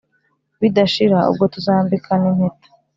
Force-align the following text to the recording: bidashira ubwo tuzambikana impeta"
bidashira 0.61 1.17
ubwo 1.29 1.45
tuzambikana 1.53 2.25
impeta" 2.31 2.67